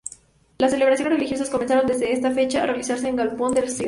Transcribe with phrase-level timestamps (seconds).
[0.57, 3.79] Las celebraciones religiosas comenzaron desde esa fecha a realizarse en el galpón del Sr.